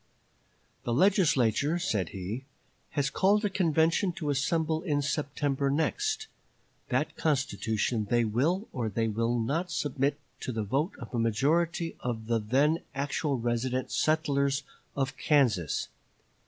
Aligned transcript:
"The 0.83 0.95
Legislature," 0.95 1.77
said 1.77 2.09
he, 2.09 2.45
"has 2.97 3.11
called 3.11 3.45
a 3.45 3.51
convention 3.51 4.11
to 4.13 4.31
assemble 4.31 4.81
in 4.81 5.03
September 5.03 5.69
next. 5.69 6.25
That 6.89 7.15
constitution 7.15 8.05
they 8.09 8.25
will 8.25 8.67
or 8.73 8.89
they 8.89 9.07
will 9.07 9.37
not 9.39 9.69
submit 9.69 10.19
to 10.39 10.51
the 10.51 10.63
vote 10.63 10.93
of 10.97 11.13
a 11.13 11.19
majority 11.19 11.95
of 11.99 12.25
the 12.25 12.39
then 12.39 12.79
actual 12.95 13.37
resident 13.37 13.91
settlers 13.91 14.63
of 14.95 15.15
Kansas. 15.17 15.89